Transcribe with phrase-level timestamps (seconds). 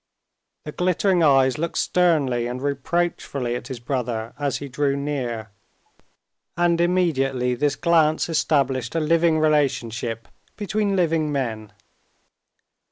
[0.65, 5.51] The glittering eyes looked sternly and reproachfully at his brother as he drew near.
[6.57, 10.27] And immediately this glance established a living relationship
[10.57, 11.71] between living men.